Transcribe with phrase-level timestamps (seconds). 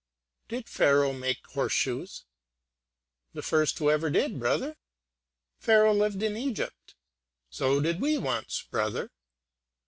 [0.47, 2.25] "Did Pharaoh make horse shoes?"
[3.33, 4.75] "The first who ever did, brother."
[5.59, 6.95] "Pharaoh lived in Egypt."
[7.51, 9.11] "So did we once, brother."